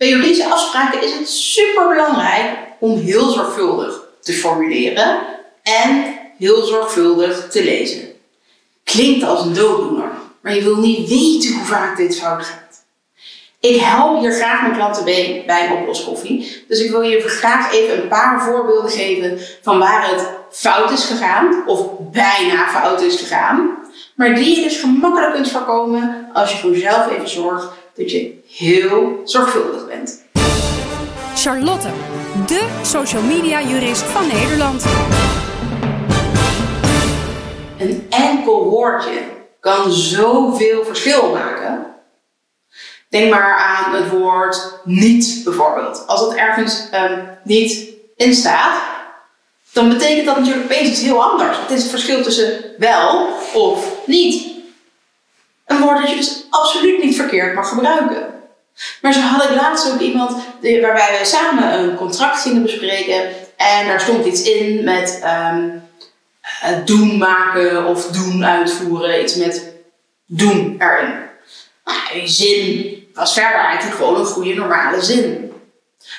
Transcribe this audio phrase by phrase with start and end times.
[0.00, 5.18] Bij juridische afspraken is het super belangrijk om heel zorgvuldig te formuleren
[5.62, 8.08] en heel zorgvuldig te lezen.
[8.84, 10.10] Klinkt als een dooddoener,
[10.40, 12.84] maar je wil niet weten hoe vaak dit fout gaat.
[13.60, 16.64] Ik help hier graag mijn klanten bij een oploskoffie.
[16.68, 21.04] Dus ik wil je graag even een paar voorbeelden geven van waar het fout is
[21.04, 23.78] gegaan, of bijna fout is gegaan.
[24.14, 28.39] Maar die je dus gemakkelijk kunt voorkomen als je voor jezelf even zorgt dat je
[28.50, 30.24] heel zorgvuldig bent.
[31.34, 31.88] Charlotte,
[32.46, 34.84] de social media jurist van Nederland.
[37.78, 39.22] Een enkel woordje
[39.60, 41.86] kan zoveel verschil maken.
[43.08, 46.06] Denk maar aan het woord niet bijvoorbeeld.
[46.06, 48.82] Als het ergens um, niet in staat,
[49.72, 51.58] dan betekent dat natuurlijk opeens iets heel anders.
[51.58, 54.46] Het is het verschil tussen wel of niet.
[55.66, 58.39] Een woord dat je dus absoluut niet verkeerd mag gebruiken.
[59.02, 60.30] Maar zo had ik laatst ook iemand
[60.60, 63.28] waarbij we samen een contract gingen bespreken.
[63.56, 65.22] En daar stond iets in met
[65.54, 65.82] um,
[66.84, 69.22] doen maken of doen uitvoeren.
[69.22, 69.74] Iets met
[70.26, 71.14] doen erin.
[71.84, 75.52] Nou, die zin was verder eigenlijk gewoon een goede normale zin.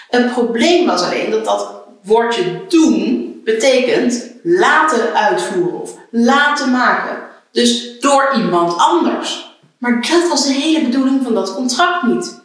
[0.09, 7.17] Het probleem was alleen dat dat woordje doen betekent laten uitvoeren of laten maken.
[7.51, 9.49] Dus door iemand anders.
[9.77, 12.40] Maar dat was de hele bedoeling van dat contract niet.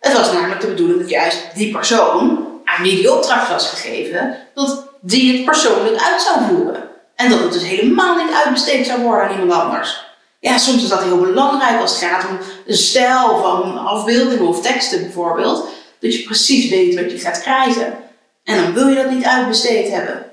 [0.00, 4.36] Het was namelijk de bedoeling dat juist die persoon, aan wie die opdracht was gegeven,
[4.54, 6.88] dat die het persoonlijk uit zou voeren.
[7.16, 10.08] En dat het dus helemaal niet uitbesteed zou worden aan iemand anders.
[10.38, 14.62] Ja, soms is dat heel belangrijk als het gaat om een stijl van afbeeldingen of
[14.62, 15.68] teksten bijvoorbeeld.
[16.00, 17.98] Dat je precies weet wat je gaat krijgen.
[18.44, 20.30] En dan wil je dat niet uitbesteed hebben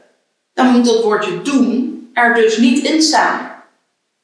[0.57, 3.56] dan moet dat woordje doen er dus niet in staan.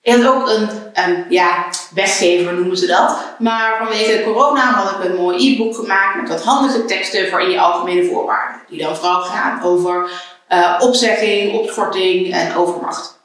[0.04, 0.70] Je hebt ook een,
[1.10, 3.18] um, ja, weggever noemen ze dat.
[3.40, 7.50] Maar vanwege corona had ik een mooi e-book gemaakt met wat handige teksten voor in
[7.50, 8.62] je algemene voorwaarden.
[8.70, 10.10] Die dan vooral gaan over
[10.50, 13.20] uh, opzegging, opschorting en overmacht.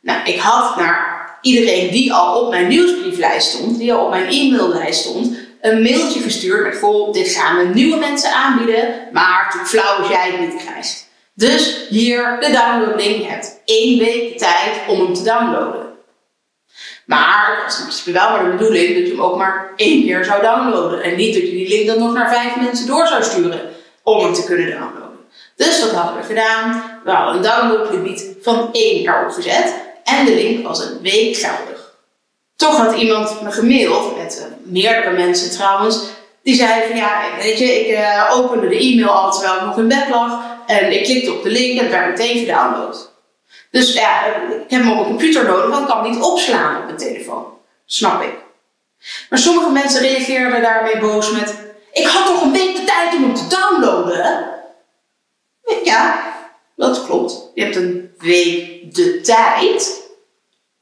[0.00, 4.28] Nou, ik had naar iedereen die al op mijn nieuwsbrieflijst stond, die al op mijn
[4.28, 9.98] e-maillijst stond, een mailtje gestuurd met vol, dit gaan we nieuwe mensen aanbieden, maar flauw
[9.98, 11.07] als jij het niet krijgt.
[11.38, 13.22] Dus hier de downloadlink.
[13.22, 15.86] Je hebt één week de tijd om hem te downloaden.
[17.06, 20.24] Maar het is in wel maar de bedoeling dat je hem ook maar één keer
[20.24, 21.02] zou downloaden.
[21.02, 23.60] En niet dat je die link dan nog naar vijf mensen door zou sturen
[24.02, 25.18] om hem te kunnen downloaden.
[25.56, 26.82] Dus wat hadden we gedaan?
[27.04, 29.74] We hadden een downloadlimiet van één jaar opgezet.
[30.04, 31.94] En de link was een week geldig.
[32.56, 36.00] Toch had iemand me gemaild, met uh, meerdere mensen trouwens,
[36.42, 39.78] die zei van ja, weet je, ik uh, opende de e-mail al terwijl ik nog
[39.78, 40.56] in bed lag.
[40.68, 43.10] En ik klikte op de link en werd meteen gedownload.
[43.70, 46.84] Dus ja, ik heb hem op mijn computer nodig, want ik kan niet opslaan op
[46.84, 47.44] mijn telefoon.
[47.84, 48.34] Snap ik.
[49.30, 51.54] Maar sommige mensen reageerden daarmee boos met:
[51.92, 54.48] Ik had toch een week de tijd om hem te downloaden?
[55.84, 56.32] Ja,
[56.76, 57.50] dat klopt.
[57.54, 60.02] Je hebt een week de tijd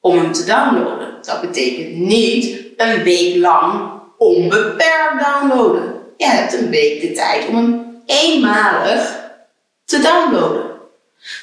[0.00, 1.18] om hem te downloaden.
[1.22, 5.94] Dat betekent niet een week lang onbeperkt downloaden.
[6.16, 9.24] Je hebt een week de tijd om hem eenmalig
[9.86, 10.74] te downloaden.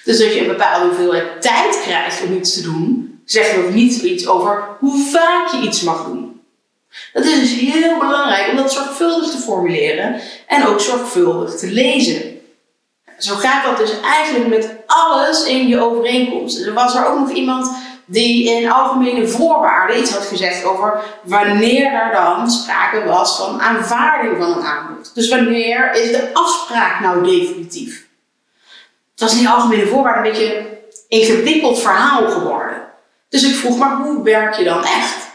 [0.03, 4.01] Dus als je een bepaalde hoeveelheid tijd krijgt om iets te doen, zegt ook niet
[4.01, 6.41] iets over hoe vaak je iets mag doen.
[7.13, 12.39] Dat is dus heel belangrijk om dat zorgvuldig te formuleren en ook zorgvuldig te lezen.
[13.17, 16.65] Zo gaat dat dus eigenlijk met alles in je overeenkomst.
[16.65, 17.71] Er was er ook nog iemand
[18.05, 24.37] die in algemene voorwaarden iets had gezegd over wanneer er dan sprake was van aanvaarding
[24.37, 25.11] van een aanbod.
[25.13, 28.02] Dus wanneer is de afspraak nou definitief?
[29.13, 32.81] Het was in die algemene voorwaarden een beetje een ingewikkeld verhaal geworden.
[33.29, 35.31] Dus ik vroeg, maar hoe werk je dan echt?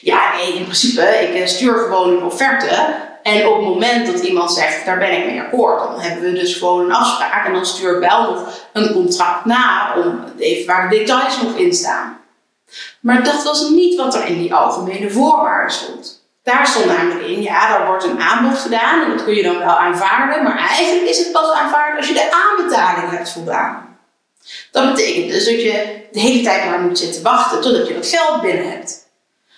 [0.00, 3.04] Ja, nee, in principe, ik eh, stuur gewoon een offerte.
[3.22, 6.38] En op het moment dat iemand zegt, daar ben ik mee akkoord, dan hebben we
[6.38, 7.46] dus gewoon een afspraak.
[7.46, 11.56] En dan stuur ik wel nog een contract na, om even waar de details nog
[11.56, 12.20] in staan.
[13.00, 16.15] Maar dat was niet wat er in die algemene voorwaarden stond.
[16.46, 19.58] Daar stond namelijk in, ja, er wordt een aanbod gedaan en dat kun je dan
[19.58, 23.98] wel aanvaarden, maar eigenlijk is het pas aanvaard als je de aanbetaling hebt voldaan.
[24.70, 28.06] Dat betekent dus dat je de hele tijd maar moet zitten wachten totdat je dat
[28.06, 29.08] geld binnen hebt.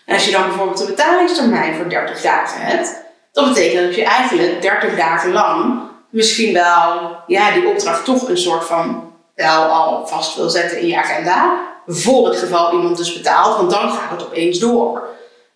[0.06, 2.94] En als je dan bijvoorbeeld een betalingstermijn voor 30 dagen hebt,
[3.32, 5.80] dan betekent dat je eigenlijk 30 dagen lang
[6.10, 10.86] misschien wel ja, die opdracht toch een soort van wel al vast wil zetten in
[10.86, 11.66] je agenda.
[11.86, 15.02] Voor het geval iemand dus betaalt, want dan gaat het opeens door.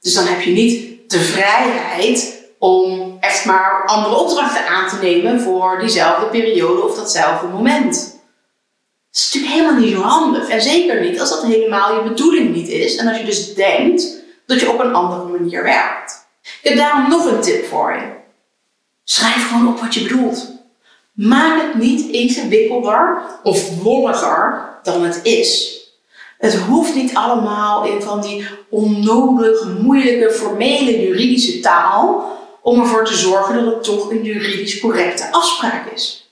[0.01, 5.41] Dus dan heb je niet de vrijheid om echt maar andere opdrachten aan te nemen
[5.41, 7.95] voor diezelfde periode of datzelfde moment.
[7.95, 10.49] Dat is natuurlijk helemaal niet zo handig.
[10.49, 12.97] En zeker niet als dat helemaal je bedoeling niet is.
[12.97, 16.27] En als je dus denkt dat je op een andere manier werkt.
[16.43, 18.11] Ik heb daarom nog een tip voor je.
[19.05, 20.51] Schrijf gewoon op wat je bedoelt.
[21.13, 25.82] Maak het niet ingewikkelder of wolliger dan het is.
[26.43, 32.31] Het hoeft niet allemaal in van die onnodig moeilijke formele juridische taal
[32.63, 36.31] om ervoor te zorgen dat het toch een juridisch correcte afspraak is.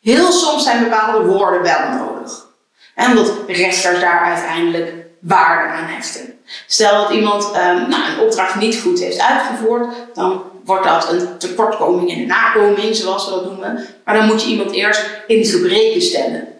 [0.00, 2.46] Heel soms zijn bepaalde woorden wel nodig.
[2.94, 6.38] En omdat rechters daar uiteindelijk waarde aan hechten.
[6.66, 11.38] Stel dat iemand um, nou, een opdracht niet goed heeft uitgevoerd, dan wordt dat een
[11.38, 13.86] tekortkoming in de nakoming, zoals we dat noemen.
[14.04, 16.55] Maar dan moet je iemand eerst in gebreken stellen.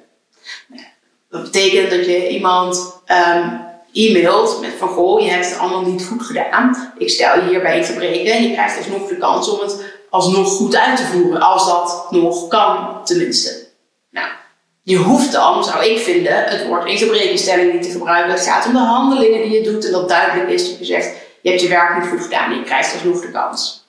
[1.31, 3.61] Dat betekent dat je iemand um,
[3.93, 6.93] e-mailt met van goh, je hebt het allemaal niet goed gedaan.
[6.99, 10.76] Ik stel je hierbij gebreken en je krijgt alsnog de kans om het alsnog goed
[10.76, 13.67] uit te voeren, als dat nog kan tenminste.
[14.11, 14.28] Nou,
[14.82, 18.32] je hoeft dan, zou ik vinden, het woord in gebrekenstelling niet te gebruiken.
[18.32, 21.12] Het gaat om de handelingen die je doet en dat duidelijk is dat je zegt,
[21.43, 23.84] je hebt je werk niet goed gedaan en je krijgt alsnog de kans.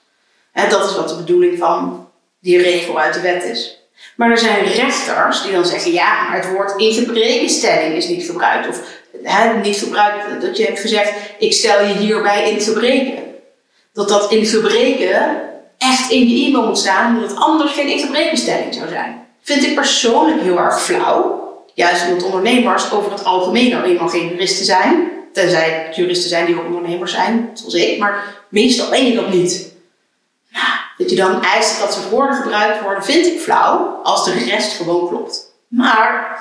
[0.52, 2.08] En dat is wat de bedoeling van
[2.40, 3.77] die regel uit de wet is.
[4.16, 8.24] Maar er zijn rechters die dan zeggen, ja, maar het woord in gebrekenstelling is niet
[8.24, 8.68] gebruikt.
[8.68, 8.80] Of
[9.22, 13.24] hè, niet gebruikt dat je hebt gezegd, ik stel je hierbij in gebreken.
[13.92, 15.36] Dat dat in gebreken
[15.78, 19.26] echt in je e-mail moet staan, omdat het anders geen in gebrekenstelling zou zijn.
[19.42, 21.46] Vind ik persoonlijk heel erg flauw.
[21.74, 25.10] Juist omdat ondernemers over het algemeen al eenmaal geen juristen zijn.
[25.32, 27.98] Tenzij juristen zijn die ook ondernemers zijn, zoals ik.
[27.98, 29.72] Maar meestal ben je dat niet.
[30.52, 30.66] Nou,
[31.10, 34.00] je dan eist dat soort woorden gebruikt worden, vind ik flauw.
[34.02, 35.52] Als de rest gewoon klopt.
[35.68, 36.38] Maar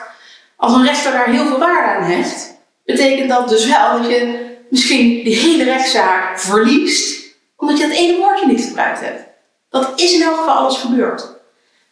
[0.55, 2.55] als een rechter daar heel veel waarde aan hecht,
[2.85, 7.25] betekent dat dus wel dat je misschien die hele rechtszaak verliest.
[7.57, 9.23] Omdat je dat ene woordje niet gebruikt hebt.
[9.69, 11.35] Dat is in elk geval alles gebeurd.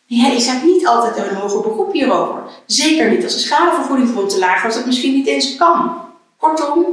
[0.06, 2.42] Ja, je gaat niet altijd een hoger beroep hierover.
[2.66, 6.02] Zeker niet als de schadevergoeding gewoon te laag was, dat misschien niet eens kan.
[6.38, 6.86] Kortom,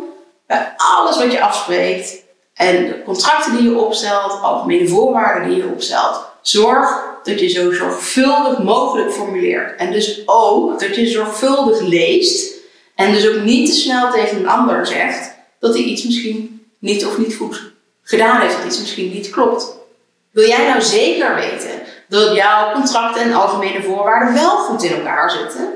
[0.47, 2.22] bij alles wat je afspreekt
[2.55, 7.73] en de contracten die je opstelt, algemene voorwaarden die je opstelt, zorg dat je zo
[7.73, 9.77] zorgvuldig mogelijk formuleert.
[9.77, 12.55] En dus ook dat je zorgvuldig leest
[12.95, 17.07] en dus ook niet te snel tegen een ander zegt dat hij iets misschien niet
[17.07, 17.73] of niet goed
[18.03, 19.77] gedaan heeft, dat iets misschien niet klopt.
[20.31, 21.71] Wil jij nou zeker weten
[22.09, 25.69] dat jouw contracten en algemene voorwaarden wel goed in elkaar zitten?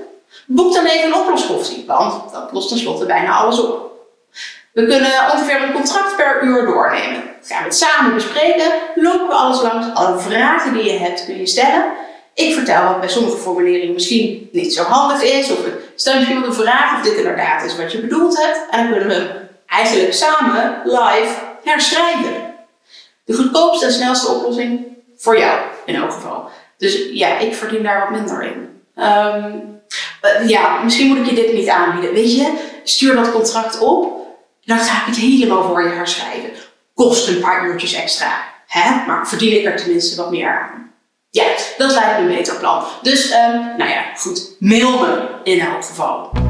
[0.46, 3.95] Boek dan even een oploskoffie, want dat lost tenslotte bijna alles op.
[4.76, 7.22] We kunnen ongeveer een contract per uur doornemen.
[7.42, 11.38] Gaan we het samen bespreken, lopen we alles langs, alle vragen die je hebt kun
[11.38, 11.84] je stellen.
[12.34, 15.58] Ik vertel wat bij sommige formuleringen misschien niet zo handig is, of
[15.94, 18.60] stel misschien wel de vraag of dit inderdaad is wat je bedoeld hebt.
[18.70, 21.34] En dan kunnen we hem eigenlijk samen live
[21.64, 22.54] herschrijven.
[23.24, 24.86] De goedkoopste en snelste oplossing
[25.16, 26.48] voor jou in elk geval.
[26.78, 28.82] Dus ja, ik verdien daar wat minder in.
[29.04, 29.80] Um,
[30.46, 32.12] ja, misschien moet ik je dit niet aanbieden.
[32.12, 32.52] Weet je,
[32.84, 34.15] stuur dat contract op.
[34.66, 36.50] Dan ga ik het helemaal voor je herschrijven.
[36.94, 38.44] Kost een paar uurtjes extra.
[38.66, 39.06] Hè?
[39.06, 40.92] Maar verdien ik er tenminste wat meer aan.
[41.30, 41.44] Ja,
[41.78, 42.84] dat lijkt me een beter plan.
[43.02, 44.56] Dus, um, nou ja, goed.
[44.58, 46.45] Mail me in elk geval.